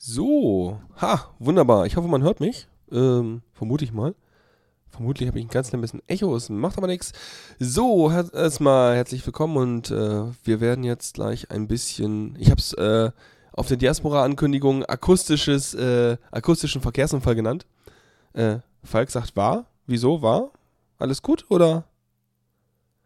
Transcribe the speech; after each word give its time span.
So, 0.00 0.80
ha, 1.00 1.34
wunderbar. 1.40 1.84
Ich 1.84 1.96
hoffe, 1.96 2.06
man 2.06 2.22
hört 2.22 2.38
mich. 2.38 2.68
Ähm, 2.92 3.42
vermute 3.52 3.84
ich 3.84 3.92
mal. 3.92 4.14
Vermutlich 4.90 5.28
habe 5.28 5.40
ich 5.40 5.44
ein 5.44 5.50
ganz 5.50 5.70
klein 5.70 5.80
bisschen 5.80 6.02
Echo, 6.06 6.34
es 6.36 6.48
macht 6.48 6.78
aber 6.78 6.86
nichts. 6.86 7.12
So, 7.58 8.08
erstmal 8.08 8.94
herzlich 8.94 9.26
willkommen 9.26 9.56
und 9.56 9.90
äh, 9.90 10.22
wir 10.44 10.60
werden 10.60 10.84
jetzt 10.84 11.14
gleich 11.14 11.50
ein 11.50 11.66
bisschen, 11.66 12.36
ich 12.38 12.50
habe 12.50 12.60
es 12.60 12.72
äh, 12.74 13.10
auf 13.52 13.66
der 13.66 13.76
Diaspora-Ankündigung 13.76 14.84
akustisches, 14.84 15.74
äh, 15.74 16.16
akustischen 16.30 16.80
Verkehrsunfall 16.80 17.34
genannt. 17.34 17.66
Äh, 18.34 18.58
Falk 18.84 19.10
sagt 19.10 19.34
war. 19.34 19.66
Wieso 19.86 20.22
war? 20.22 20.52
Alles 20.98 21.22
gut 21.22 21.44
oder? 21.48 21.84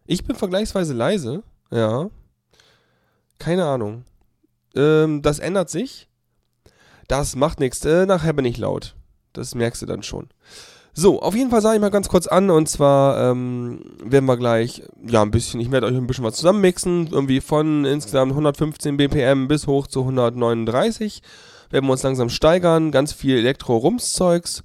Ich 0.05 0.25
bin 0.25 0.37
vergleichsweise 0.37 0.93
leise, 0.93 1.43
ja. 1.71 2.11
Keine 3.39 3.65
Ahnung. 3.65 4.05
Ähm, 4.75 5.23
das 5.23 5.39
ändert 5.39 5.71
sich. 5.71 6.11
Das 7.13 7.37
macht 7.37 7.61
nichts. 7.61 7.85
Äh, 7.85 8.07
nachher 8.07 8.33
bin 8.33 8.47
ich 8.47 8.57
laut. 8.57 8.95
Das 9.35 9.55
merkst 9.55 9.83
du 9.83 9.87
dann 9.87 10.03
schon. 10.03 10.29
So, 10.95 11.21
auf 11.21 11.35
jeden 11.35 11.51
Fall 11.51 11.61
sage 11.61 11.75
ich 11.75 11.81
mal 11.83 11.91
ganz 11.91 12.09
kurz 12.09 12.27
an 12.27 12.49
und 12.49 12.71
zwar 12.71 13.31
ähm, 13.31 13.85
werden 14.03 14.25
wir 14.25 14.39
gleich, 14.39 14.83
ja, 15.07 15.21
ein 15.21 15.31
bisschen, 15.31 15.61
ich 15.61 15.71
werde 15.71 15.89
euch 15.89 15.95
ein 15.95 16.07
bisschen 16.07 16.25
was 16.25 16.37
zusammenmixen, 16.37 17.09
irgendwie 17.11 17.43
von 17.43 17.85
insgesamt 17.85 18.33
115 18.33 18.97
BPM 18.97 19.47
bis 19.47 19.67
hoch 19.67 19.89
zu 19.89 20.01
139. 20.01 21.21
Werden 21.69 21.85
wir 21.85 21.93
uns 21.93 22.03
langsam 22.03 22.31
steigern, 22.31 22.91
ganz 22.91 23.13
viel 23.13 23.37
Elektro-Rums-Zeugs 23.37 24.63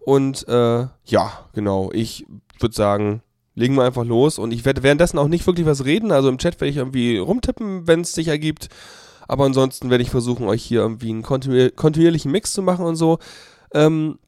und 0.00 0.48
äh, 0.48 0.88
ja, 1.04 1.32
genau, 1.52 1.92
ich 1.92 2.26
würde 2.58 2.74
sagen, 2.74 3.22
legen 3.54 3.76
wir 3.76 3.84
einfach 3.84 4.04
los 4.04 4.40
und 4.40 4.52
ich 4.52 4.64
werde 4.64 4.82
währenddessen 4.82 5.18
auch 5.18 5.28
nicht 5.28 5.46
wirklich 5.46 5.66
was 5.66 5.84
reden, 5.84 6.10
also 6.10 6.28
im 6.28 6.38
Chat 6.38 6.60
werde 6.60 6.70
ich 6.70 6.76
irgendwie 6.76 7.18
rumtippen, 7.18 7.86
wenn 7.86 8.00
es 8.00 8.14
sich 8.14 8.26
ergibt. 8.26 8.68
Aber 9.28 9.44
ansonsten 9.44 9.90
werde 9.90 10.02
ich 10.02 10.10
versuchen, 10.10 10.46
euch 10.46 10.62
hier 10.62 10.80
irgendwie 10.80 11.10
einen 11.10 11.22
kontinuier 11.22 11.70
kontinuierlichen 11.70 12.30
Mix 12.30 12.52
zu 12.52 12.62
machen 12.62 12.84
und 12.84 12.96
so. 12.96 13.18
Ähm, 13.72 14.18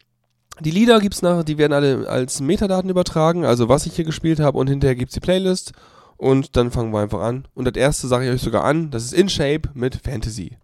die 0.60 0.70
Lieder 0.70 1.00
gibt's 1.00 1.22
nachher, 1.22 1.44
die 1.44 1.58
werden 1.58 1.72
alle 1.72 2.08
als 2.08 2.40
Metadaten 2.40 2.88
übertragen, 2.88 3.44
also 3.44 3.68
was 3.68 3.86
ich 3.86 3.94
hier 3.94 4.06
gespielt 4.06 4.40
habe 4.40 4.58
und 4.58 4.68
hinterher 4.68 4.96
gibt's 4.96 5.14
die 5.14 5.20
Playlist 5.20 5.72
und 6.16 6.56
dann 6.56 6.70
fangen 6.70 6.92
wir 6.92 7.00
einfach 7.00 7.20
an. 7.20 7.46
Und 7.54 7.66
das 7.66 7.74
erste 7.74 8.08
sage 8.08 8.26
ich 8.26 8.32
euch 8.32 8.42
sogar 8.42 8.64
an, 8.64 8.90
das 8.90 9.04
ist 9.04 9.12
In 9.12 9.28
Shape 9.28 9.68
mit 9.74 9.96
Fantasy. 9.96 10.56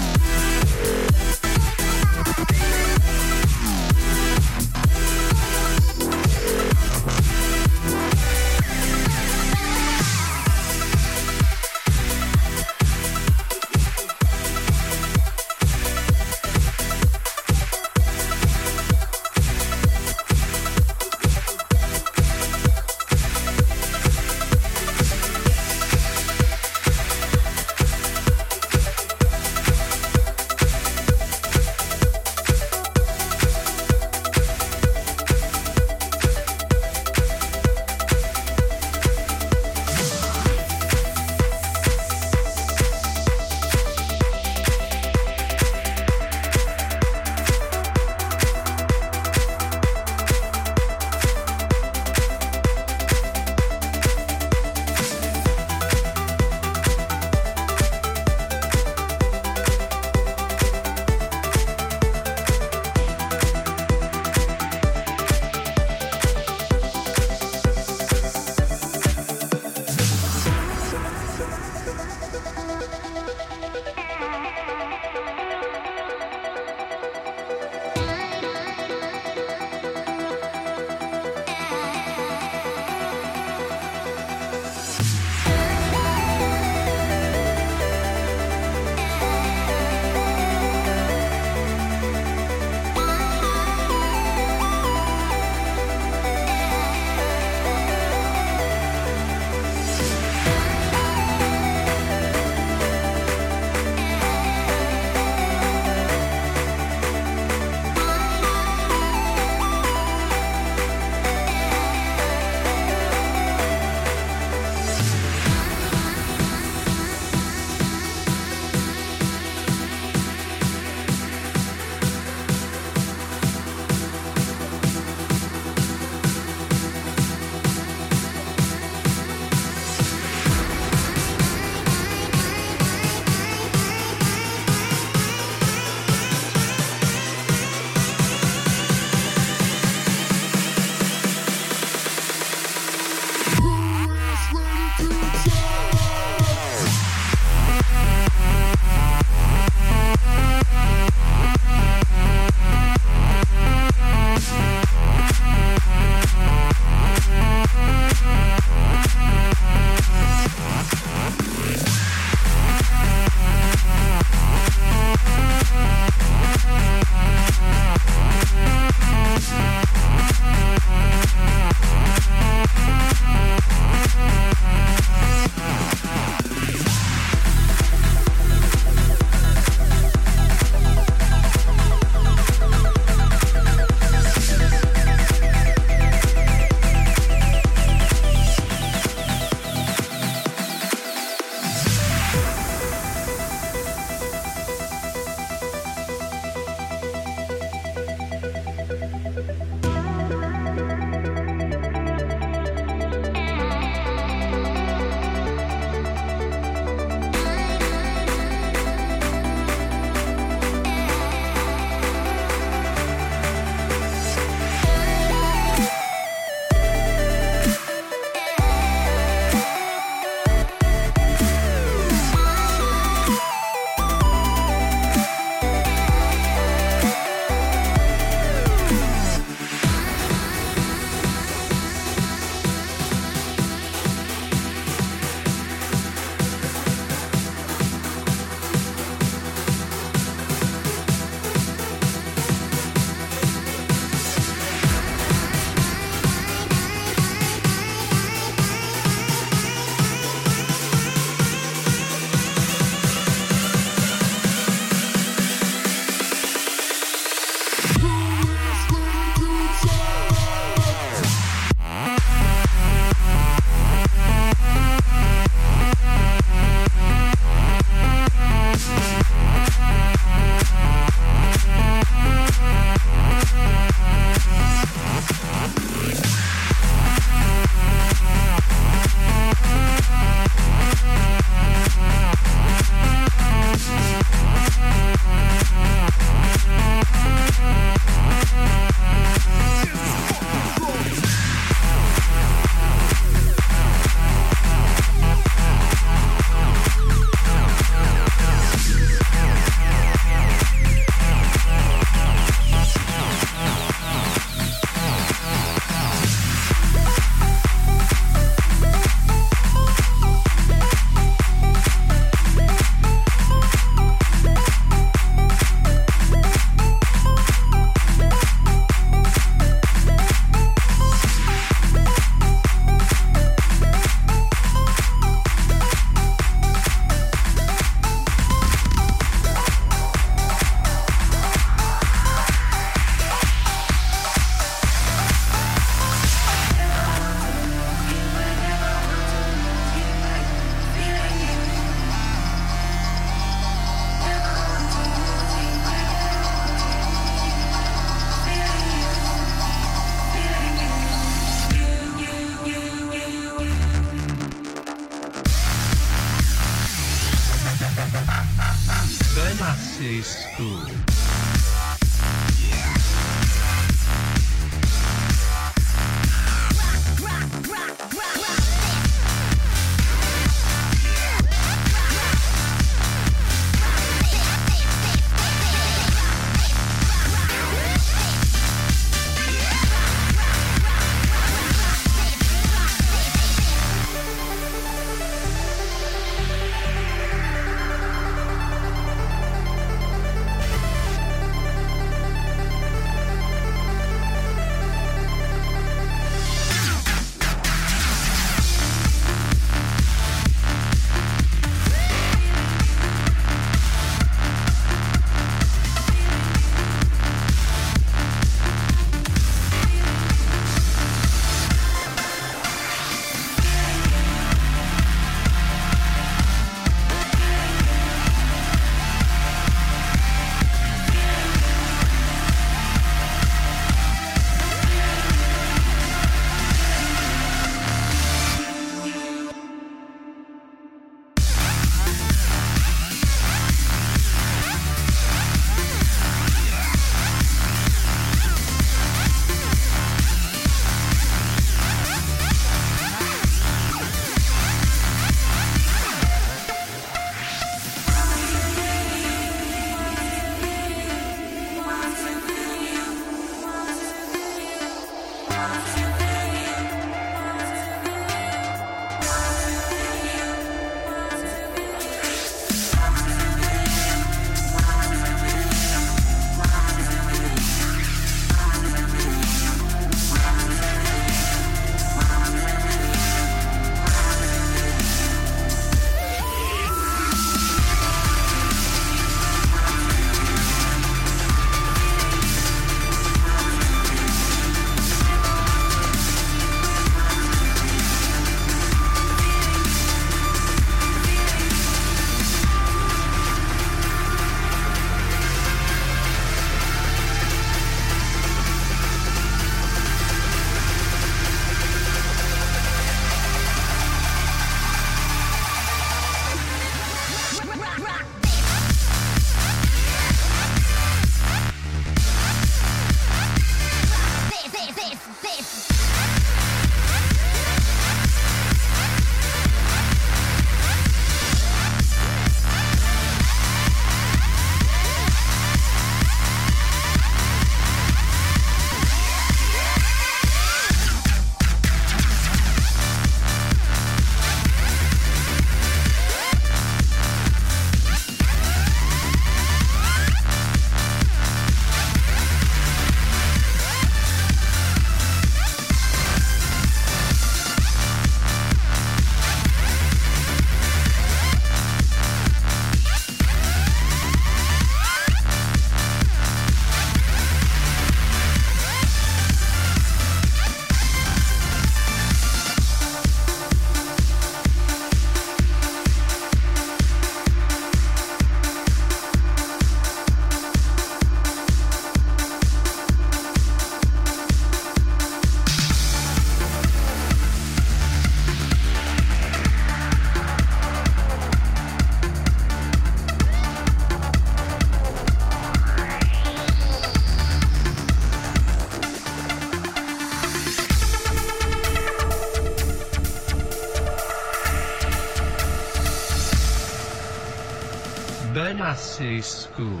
Classy 598.90 599.40
School. 599.40 600.00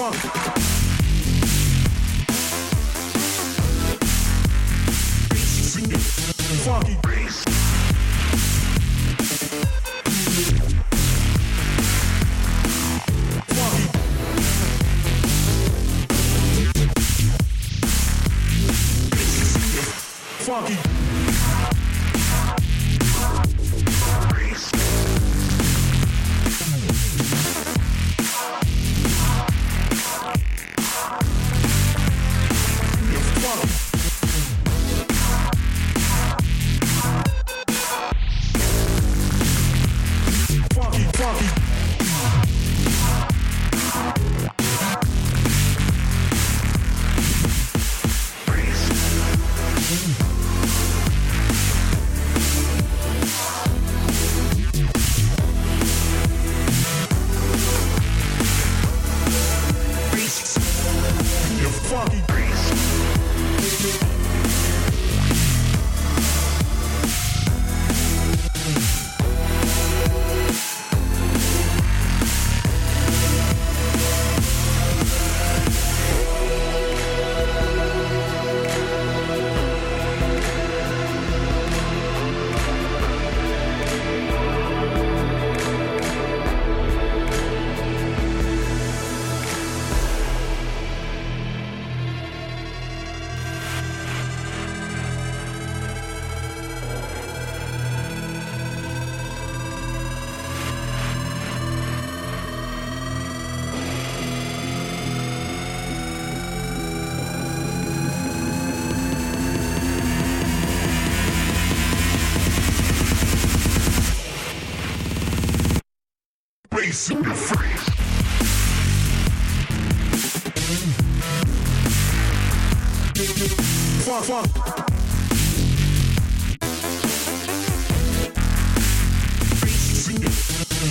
one. 0.00 0.59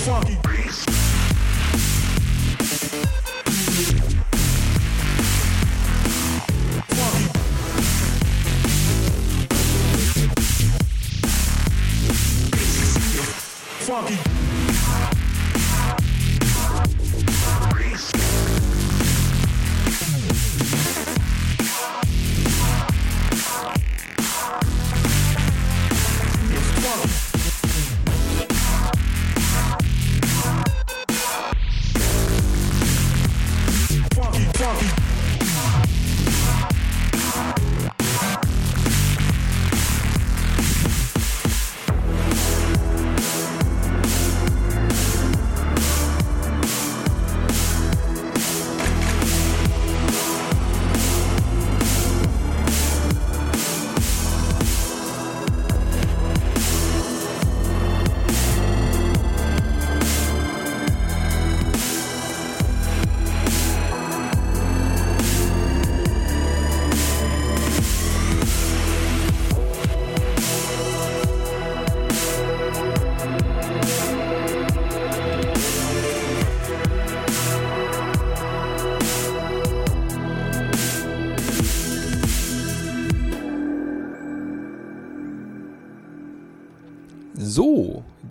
talking. 0.10 0.39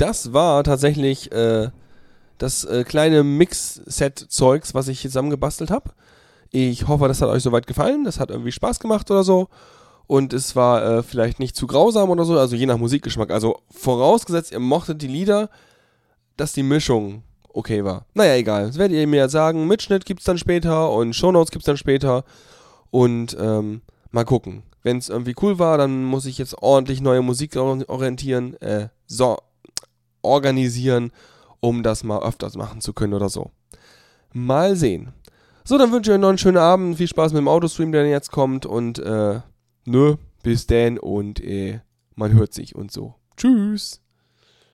Das 0.09 0.33
war 0.33 0.65
tatsächlich 0.65 1.31
äh, 1.33 1.69
das 2.39 2.65
äh, 2.65 2.85
kleine 2.85 3.23
Mix-Set-Zeugs, 3.25 4.73
was 4.73 4.89
ich 4.89 5.03
zusammengebastelt 5.03 5.71
habe. 5.71 5.91
Ich 6.51 6.89
hoffe, 6.89 7.09
das 7.09 7.21
hat 7.21 7.29
euch 7.29 7.43
soweit 7.43 7.67
gefallen. 7.67 8.05
Das 8.05 8.19
hat 8.19 8.31
irgendwie 8.31 8.53
Spaß 8.53 8.81
gemacht 8.81 9.11
oder 9.11 9.23
so. 9.23 9.49
Und 10.07 10.33
es 10.33 10.57
war 10.57 10.83
äh, 10.83 11.03
vielleicht 11.03 11.41
nicht 11.41 11.55
zu 11.55 11.67
grausam 11.67 12.09
oder 12.09 12.25
so, 12.25 12.39
also 12.39 12.57
je 12.57 12.65
nach 12.65 12.79
Musikgeschmack. 12.79 13.31
Also 13.31 13.61
vorausgesetzt, 13.71 14.51
ihr 14.51 14.61
mochtet 14.61 15.03
die 15.03 15.09
Lieder, 15.09 15.51
dass 16.39 16.55
die 16.55 16.63
Mischung 16.63 17.23
okay 17.53 17.85
war. 17.85 18.07
Naja, 18.15 18.35
egal. 18.37 18.69
Das 18.69 18.79
werdet 18.79 18.97
ihr 18.97 19.07
mir 19.07 19.29
sagen. 19.29 19.67
Mitschnitt 19.67 20.07
gibt's 20.07 20.25
dann 20.25 20.39
später 20.39 20.91
und 20.91 21.15
Shownotes 21.15 21.51
gibt's 21.51 21.67
dann 21.67 21.77
später. 21.77 22.25
Und 22.91 23.37
ähm, 23.39 23.83
mal 24.11 24.25
gucken. 24.25 24.63
Wenn 24.83 24.97
es 24.97 25.11
irgendwie 25.11 25.35
cool 25.43 25.59
war, 25.59 25.77
dann 25.77 26.05
muss 26.05 26.25
ich 26.25 26.39
jetzt 26.39 26.63
ordentlich 26.63 27.03
neue 27.03 27.21
Musik 27.21 27.57
orientieren, 27.57 28.59
äh, 28.63 28.89
so, 29.07 29.37
organisieren, 30.29 31.11
um 31.61 31.83
das 31.83 32.05
mal 32.05 32.23
öfters 32.23 32.57
machen 32.57 32.81
zu 32.81 32.93
können 32.93 33.15
oder 33.15 33.29
so. 33.29 33.51
Mal 34.33 34.77
sehen. 34.77 35.13
So, 35.65 35.77
dann 35.77 35.93
wünsche 35.93 36.11
ich 36.11 36.15
euch 36.15 36.21
noch 36.21 36.29
einen 36.29 36.39
schönen 36.39 36.57
Abend. 36.57 36.97
Viel 36.97 37.09
Spaß 37.09 37.33
mit 37.33 37.41
dem 37.41 37.49
Autostream, 37.49 37.93
der 37.93 38.09
jetzt 38.09 38.31
kommt. 38.31 38.65
Und, 38.65 38.99
äh, 38.99 39.41
nö, 39.85 40.17
bis 40.43 40.67
denn 40.67 40.99
und, 40.99 41.41
äh, 41.41 41.81
man 42.15 42.33
hört 42.33 42.55
sich 42.55 42.75
und 42.75 42.91
so. 42.91 43.15
Tschüss. 43.37 44.01